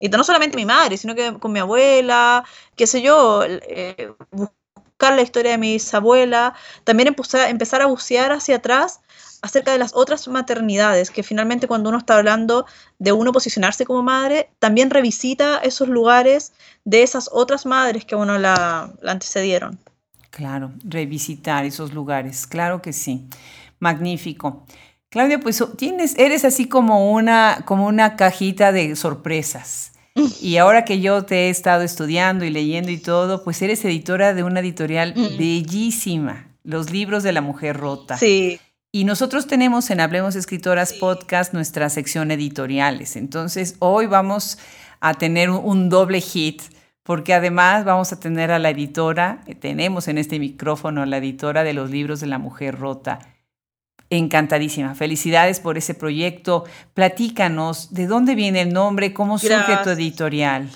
[0.00, 4.12] Y no solamente mi madre, sino que con mi abuela, qué sé yo, eh,
[5.10, 7.08] la historia de mi bisabuela, también
[7.48, 9.00] empezar a bucear hacia atrás
[9.42, 12.64] acerca de las otras maternidades, que finalmente cuando uno está hablando
[13.00, 16.52] de uno posicionarse como madre, también revisita esos lugares
[16.84, 19.78] de esas otras madres que a uno la, antecedieron.
[20.30, 23.26] Claro, revisitar esos lugares, claro que sí.
[23.80, 24.64] Magnífico.
[25.10, 29.91] Claudia, pues tienes, eres así como una, como una cajita de sorpresas.
[30.40, 34.34] Y ahora que yo te he estado estudiando y leyendo y todo, pues eres editora
[34.34, 35.38] de una editorial mm.
[35.38, 38.16] bellísima, Los libros de la mujer rota.
[38.16, 38.60] Sí.
[38.94, 43.16] Y nosotros tenemos en Hablemos Escritoras Podcast nuestra sección editoriales.
[43.16, 44.58] Entonces, hoy vamos
[45.00, 46.60] a tener un doble hit,
[47.02, 51.64] porque además vamos a tener a la editora, tenemos en este micrófono a la editora
[51.64, 53.18] de los libros de la mujer rota,
[54.12, 54.94] Encantadísima.
[54.94, 56.64] Felicidades por ese proyecto.
[56.92, 59.14] Platícanos, ¿de dónde viene el nombre?
[59.14, 60.68] ¿Cómo surge tu editorial?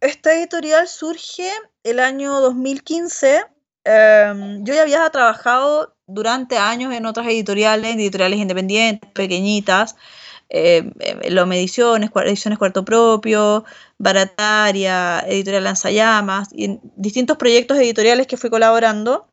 [0.00, 1.50] esta editorial surge
[1.82, 3.44] el año 2015.
[3.84, 9.96] Em, yo ya había trabajado durante años en otras editoriales, editoriales independientes, pequeñitas,
[10.50, 10.90] eh,
[11.30, 13.64] Lo Mediciones, Ediciones Cuarto Propio,
[13.98, 19.26] Barataria, Editorial Lanzallamas, y en distintos proyectos editoriales que fui colaborando.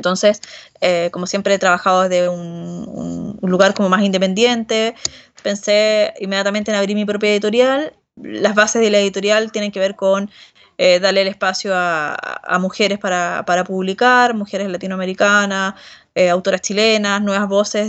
[0.00, 0.40] Entonces,
[0.80, 4.94] eh, como siempre he trabajado desde un, lugar como más independiente,
[5.42, 7.92] pensé inmediatamente en abrir mi propia editorial.
[8.16, 10.30] Las bases de la editorial tienen que ver con
[10.78, 15.74] eh, darle el espacio a, mujeres para, publicar, mujeres latinoamericanas,
[16.14, 17.86] eh, autoras chilenas, nuevas voces,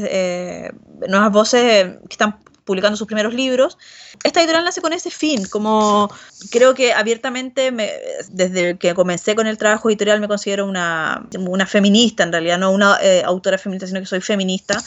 [1.08, 2.38] nuevas voces que están
[2.72, 3.78] publicando sus primeros libros.
[4.24, 6.10] Esta editorial nace con ese fin, como
[6.52, 7.70] creo que abiertamente,
[8.30, 12.72] desde que comencé con el trabajo editorial, me considero una, una feminista, en realidad, no
[12.72, 14.82] una eh, autora feminista, sino que soy feminista,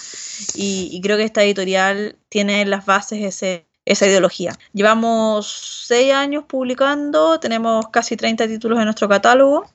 [0.54, 4.56] y, creo que esta editorial tiene las bases ese, esa ideología.
[4.72, 9.66] Llevamos seis años publicando, tenemos casi 30 títulos en nuestro catálogo.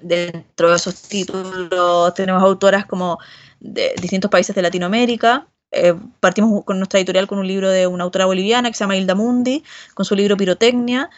[0.00, 3.18] Dentro de esos títulos tenemos autoras como
[3.60, 8.04] de distintos países de Latinoamérica, eh, partimos con nuestra editorial con un libro de una
[8.04, 11.10] autora boliviana que se llama Hilda Mundi, con su libro Pirotecnia.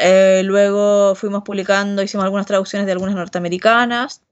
[0.00, 4.22] Eh, luego fuimos publicando, hicimos algunas traducciones de algunas norteamericanas,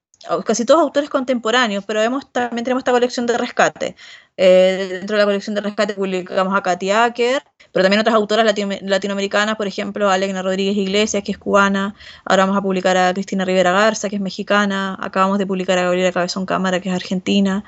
[0.45, 2.01] casi todos autores contemporáneos, pero
[2.33, 3.97] también tenemos esta colección de rescate.
[4.37, 7.43] Eh, dentro de la colección de rescate publicamos a Katy Acker,
[7.73, 8.47] pero también otras autoras
[8.83, 11.95] latinoamericanas, por ejemplo, Alegna Rodríguez Iglesias, que es cubana,
[12.25, 15.83] ahora vamos a publicar a Cristina Rivera Garza, que es mexicana, acabamos de publicar a
[15.83, 17.65] Gabriela Cabezón Cámara, que es argentina.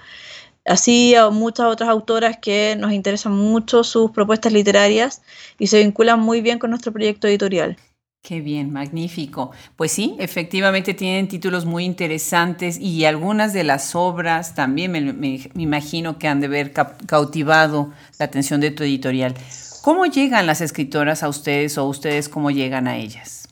[0.64, 5.22] Así a muchas otras autoras que nos interesan mucho sus propuestas literarias
[5.58, 7.76] y se vinculan muy bien con nuestro proyecto editorial.
[8.22, 9.50] Qué bien, magnífico.
[9.76, 16.18] Pues sí, efectivamente tienen títulos muy interesantes y algunas de las obras también me, imagino
[16.18, 19.34] que han de haber cautivado la atención de tu editorial.
[19.80, 23.48] ¿Cómo llegan las escritoras a ustedes o ustedes cómo llegan a ellas?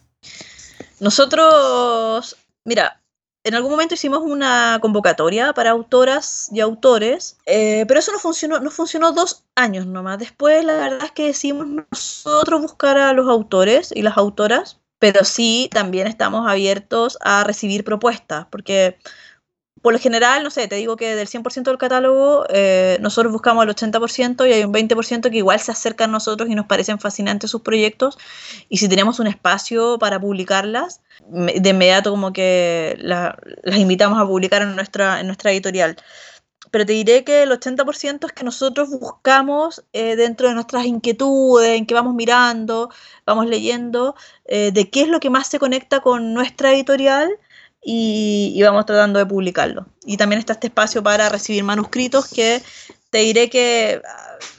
[0.99, 2.98] Nosotros, mira,
[3.43, 8.59] en algún momento hicimos una convocatoria para autoras y autores, eh, pero eso no funcionó,
[8.59, 10.19] no funcionó dos años nomás.
[10.19, 15.23] Después la verdad es que decidimos nosotros buscar a los autores y las autoras, pero
[15.23, 18.97] sí también estamos abiertos a recibir propuestas, porque
[19.81, 23.63] por lo general, no sé, te digo que del 100% del catálogo, eh, nosotros buscamos
[23.63, 26.99] el 80% y hay un 20% que igual se acercan a nosotros y nos parecen
[26.99, 28.17] fascinantes sus proyectos.
[28.67, 34.61] Y si tenemos un espacio para publicarlas, de inmediato como que las invitamos a publicar
[34.61, 35.97] en nuestra, en nuestra editorial.
[36.71, 41.77] Pero te diré que el 80% es que nosotros buscamos eh, dentro de nuestras inquietudes,
[41.77, 42.89] en que vamos mirando,
[43.25, 44.15] vamos leyendo,
[44.45, 47.31] eh, de qué es lo que más se conecta con nuestra editorial
[47.81, 49.85] y, vamos tratando de publicarlo.
[50.05, 52.61] Y también está este espacio para recibir manuscritos que
[53.09, 54.01] te diré que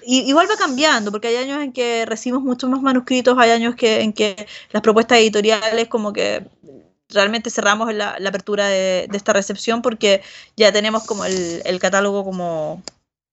[0.02, 4.00] igual va cambiando, porque hay años en que recibimos muchos más manuscritos, hay años que,
[4.00, 6.44] en que las propuestas editoriales como que
[7.08, 10.22] realmente cerramos la, apertura de, esta recepción porque
[10.56, 12.82] ya tenemos como el, catálogo como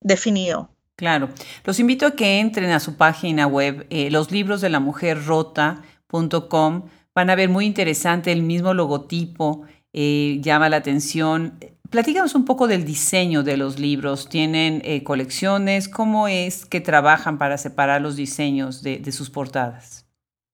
[0.02, 0.70] definido.
[0.96, 1.30] Claro,
[1.64, 5.26] los invito a que entren a su página web, eh, los libros de la mujer
[5.26, 6.90] rota.com.
[7.14, 9.64] Van a ver muy interesante el mismo logotipo,
[10.00, 11.58] eh, llama la atención.
[11.90, 14.30] Platícanos un poco del diseño de los libros.
[14.30, 15.90] ¿Tienen eh, colecciones?
[15.90, 20.06] ¿Cómo es que trabajan para separar los diseños de, sus portadas?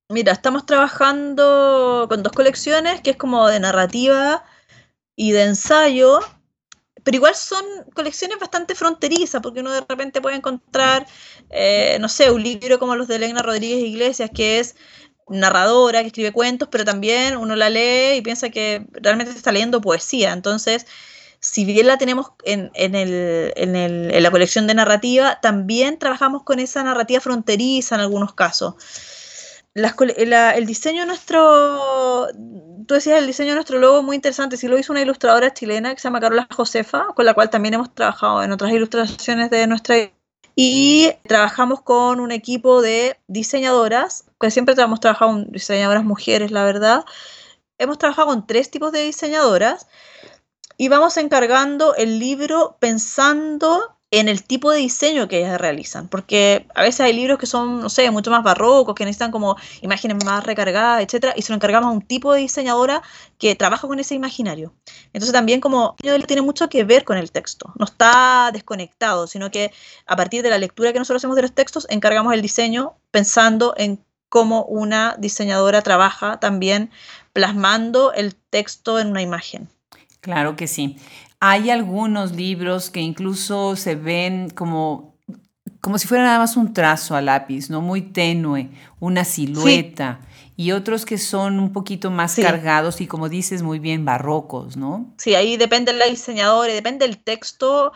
[0.08, 4.46] Mira, estamos trabajando con dos colecciones, que es como de narrativa
[5.18, 6.22] y de ensayo,
[7.04, 11.06] pero igual son colecciones bastante fronterizas, porque uno de repente puede encontrar,
[11.50, 14.78] eh, no sé, un libro como los de Elena Rodríguez Iglesias, que es
[15.34, 19.82] narradora que escribe cuentos, pero también uno la lee y piensa que realmente está leyendo
[19.82, 20.32] poesía.
[20.32, 20.86] Entonces,
[21.40, 22.72] si bien la tenemos en,
[24.24, 28.76] la colección de narrativa, también trabajamos con esa narrativa fronteriza en algunos casos.
[29.76, 32.30] el diseño nuestro,
[32.88, 35.94] tú decías el diseño de nuestro logo muy interesante, sí lo hizo una ilustradora chilena
[35.94, 39.68] que se llama Carola Josefa, con la cual también hemos trabajado en otras ilustraciones de
[39.68, 39.96] nuestra
[40.56, 46.64] y trabajamos con un equipo de diseñadoras, que siempre hemos trabajado con diseñadoras mujeres, la
[46.64, 47.06] verdad.
[47.78, 49.88] Hemos trabajado con tres tipos de diseñadoras
[50.78, 56.68] y vamos encargando el libro pensando en el tipo de diseño que ellas realizan, porque
[56.76, 60.24] a veces hay libros que son, no sé, mucho más barrocos, que necesitan como imágenes
[60.24, 63.02] más recargadas, etcétera, y se lo encargamos a un tipo de diseñadora
[63.40, 64.72] que trabaja con ese imaginario.
[65.14, 65.96] Entonces también como
[66.28, 69.72] tiene mucho que ver con el texto, no está desconectado, sino que
[70.06, 73.74] a partir de la lectura que nosotros hacemos de los textos, encargamos el diseño pensando
[73.78, 74.04] en
[74.34, 76.90] cómo una diseñadora trabaja también
[77.34, 79.70] plasmando el texto en una imagen.
[80.22, 80.98] Claro que sí.
[81.40, 85.14] Hay algunos libros que incluso se ven como,
[85.82, 87.80] como si fuera nada más un trazo a lápiz, ¿no?
[87.80, 90.20] Muy tenue, una silueta.
[90.22, 94.78] Y y otros que son un poquito más cargados y como dices muy bien barrocos,
[94.78, 95.14] ¿no?
[95.18, 97.92] Sí, ahí depende la diseñadora, depende del texto,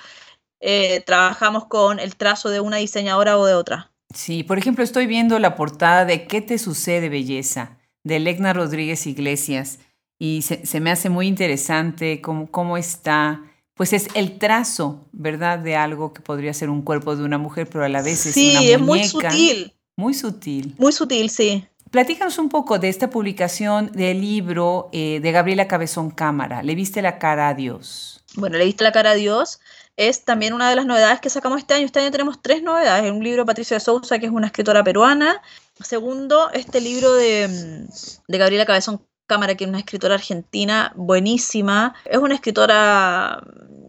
[0.59, 3.91] eh, trabajamos con el trazo de una diseñadora o de otra.
[4.13, 7.77] Sí, por ejemplo, estoy viendo la portada de ¿Qué te sucede, belleza?
[8.03, 9.79] de Legna Rodríguez Iglesias
[10.17, 13.43] y se, me hace muy interesante cómo, cómo está
[13.77, 15.59] pues es el trazo, ¿verdad?
[15.59, 18.35] De algo que podría ser un cuerpo de una mujer, pero a la vez es
[18.35, 18.59] una muñeca.
[18.59, 19.73] Sí, es muy sutil.
[19.95, 20.75] Muy sutil.
[20.79, 21.67] Muy sutil, sí.
[21.91, 26.63] Platícanos un poco de esta publicación del libro eh, de Gabriela Cabezón Cámara.
[26.63, 28.23] ¿Le viste la cara a Dios?
[28.35, 29.59] Bueno, le viste la cara a Dios.
[29.97, 31.85] Es también una de las novedades que sacamos este año.
[31.85, 33.11] Este año tenemos tres novedades.
[33.11, 35.41] Un libro de Patricia de Sousa, que es una escritora peruana.
[35.81, 37.87] Segundo, este libro de,
[38.27, 41.95] de Gabriela Cabezón Cámara, que es una escritora argentina buenísima.
[42.05, 43.41] Es una escritora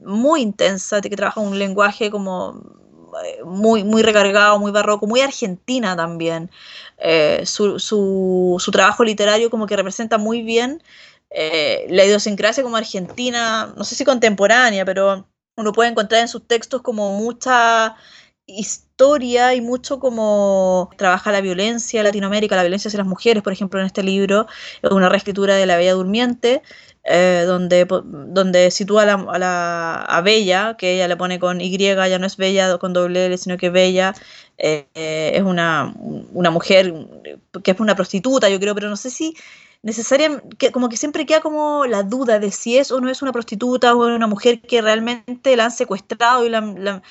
[0.02, 2.62] muy intensa, que trabaja un lenguaje como
[3.24, 6.50] eh, muy, muy recargado, muy barroco, muy argentina también.
[6.96, 10.82] Eh, su, su, trabajo literario como que representa muy bien
[11.30, 15.26] eh, la idiosincrasia como argentina, no sé si contemporánea, pero
[15.58, 17.96] uno puede encontrar en sus textos como mucha
[18.46, 23.52] historia y mucho como trabaja la violencia en Latinoamérica, la violencia hacia las mujeres, por
[23.52, 24.46] ejemplo, en este libro,
[24.88, 26.62] una reescritura de La Bella Durmiente,
[27.02, 32.18] eh, donde, donde sitúa a, la, a, Bella, que ella le pone con Y, ya
[32.20, 34.14] no es Bella con doble L, sino que Bella
[34.58, 35.92] eh, es una,
[36.32, 36.94] una mujer
[37.64, 39.34] que es una prostituta, yo creo, pero no sé si
[39.88, 43.32] necesariamente, como que siempre queda como la duda de si es o no es una
[43.32, 47.02] prostituta o una mujer que realmente la han secuestrado y la,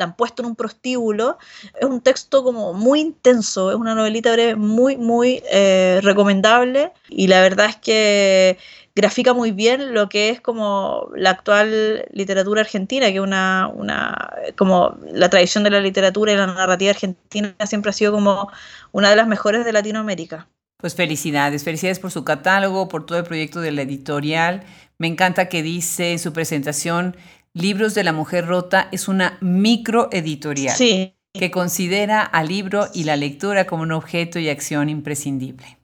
[0.00, 1.38] han puesto en un prostíbulo.
[1.80, 7.42] Es un texto como muy intenso, es una novelita muy, muy eh, recomendable y la
[7.42, 8.58] verdad es que
[8.96, 14.98] grafica muy bien lo que es como la actual literatura argentina, que una, una, como
[15.12, 18.50] la tradición de la literatura y la narrativa argentina siempre ha sido como
[18.90, 20.48] una de las mejores de Latinoamérica.
[20.80, 24.62] Pues felicidades, felicidades por su catálogo, por todo el proyecto de la editorial.
[24.98, 27.16] Me encanta que dice en su presentación,
[27.52, 31.16] Libros de la Mujer Rota es una microeditorial sí.
[31.34, 35.78] que considera al libro y la lectura como un objeto y acción imprescindible.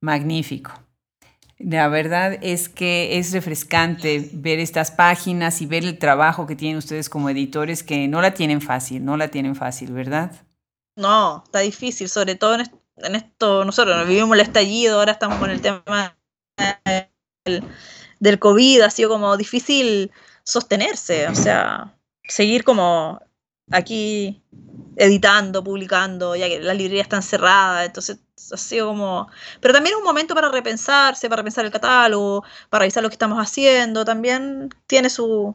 [0.00, 0.72] Magnífico.
[1.58, 6.76] La verdad es que es refrescante ver estas páginas y ver el trabajo que tienen
[6.76, 10.30] ustedes como editores, que no la tienen fácil, no la tienen fácil, ¿verdad?
[10.94, 12.70] No, está difícil, sobre todo en,
[13.02, 16.16] en esto, nosotros vivimos el estallido, ahora estamos con el tema
[17.44, 17.62] del,
[18.20, 20.10] del COVID, ha sido como difícil
[20.44, 21.94] sostenerse, o sea,
[22.24, 23.20] seguir como
[23.70, 24.42] aquí
[24.96, 28.18] editando, publicando, ya que las librerías están cerradas, entonces
[28.52, 29.28] ha sido como...
[29.60, 33.14] Pero también es un momento para repensarse, para repensar el catálogo, para revisar lo que
[33.14, 35.54] estamos haciendo, también tiene su,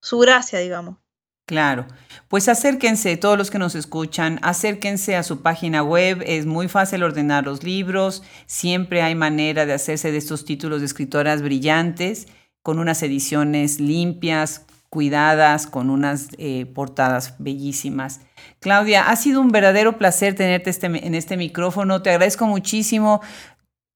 [0.00, 0.96] su gracia, digamos.
[1.44, 1.86] Claro,
[2.28, 7.02] pues acérquense, todos los que nos escuchan, acérquense a su página web, es muy fácil
[7.02, 12.28] ordenar los libros, siempre hay manera de hacerse de estos títulos de escritoras brillantes,
[12.62, 18.20] con unas ediciones limpias, cuidadas, con unas eh, portadas bellísimas.
[18.60, 23.20] Claudia, ha sido un verdadero placer tenerte este, en este micrófono, te agradezco muchísimo.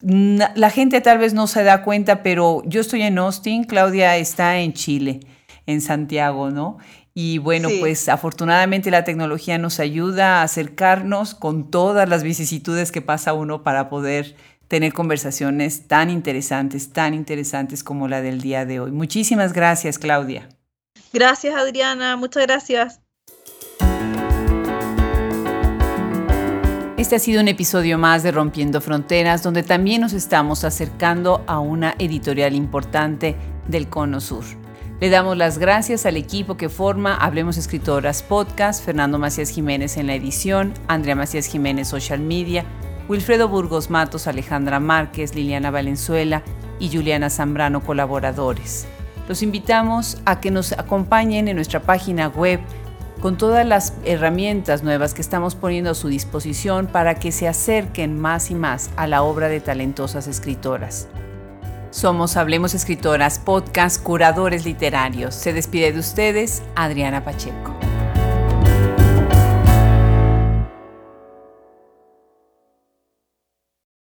[0.00, 4.58] La gente tal vez no se da cuenta, pero yo estoy en Austin, Claudia está
[4.58, 5.20] en Chile,
[5.66, 6.78] en Santiago, ¿no?
[7.18, 13.00] Y bueno, pues afortunadamente la tecnología nos ayuda a acercarnos con todas las vicisitudes que
[13.00, 14.36] pasa uno para poder
[14.68, 18.90] tener conversaciones tan interesantes, tan interesantes como la del día de hoy.
[18.90, 20.50] Muchísimas gracias, Claudia.
[21.10, 22.18] Gracias, Adriana.
[22.18, 23.00] Muchas gracias.
[26.98, 31.60] Este ha sido un episodio más de Rompiendo Fronteras, donde también nos estamos acercando a
[31.60, 33.36] una editorial importante
[33.68, 34.65] del Cono Sur.
[34.98, 40.06] Le damos las gracias al equipo que forma Hablemos Escritoras Podcast, Fernando Macías Jiménez en
[40.06, 42.64] la edición, Andrea Macías Jiménez Social Media,
[43.06, 46.42] Wilfredo Burgos Matos, Alejandra Márquez, Liliana Valenzuela
[46.78, 48.86] y Juliana Zambrano colaboradores.
[49.28, 52.60] Los invitamos a que nos acompañen en nuestra página web
[53.20, 58.18] con todas las herramientas nuevas que estamos poniendo a su disposición para que se acerquen
[58.18, 61.06] más y más a la obra de talentosas escritoras.
[61.96, 65.34] Somos Hablemos Escritoras, podcast, curadores literarios.
[65.34, 67.85] Se despide de ustedes Adriana Pacheco.